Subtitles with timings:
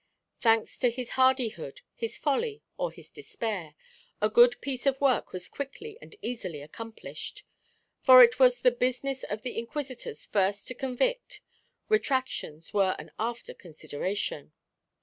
[0.39, 3.75] Thanks to his hardihood, his folly, or his despair,
[4.19, 7.43] a good piece of work was quickly and easily accomplished.
[8.01, 11.41] For it was the business of the Inquisitors first to convict;
[11.87, 14.53] retractations were an after consideration.